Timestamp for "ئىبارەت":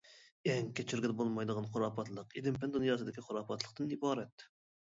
3.99-4.49